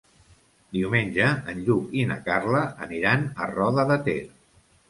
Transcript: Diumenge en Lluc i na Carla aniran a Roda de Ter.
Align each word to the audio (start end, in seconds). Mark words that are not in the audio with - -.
Diumenge 0.77 1.27
en 1.53 1.61
Lluc 1.67 1.93
i 1.99 2.07
na 2.13 2.19
Carla 2.31 2.65
aniran 2.89 3.29
a 3.45 3.51
Roda 3.55 3.89
de 3.93 4.01
Ter. 4.09 4.21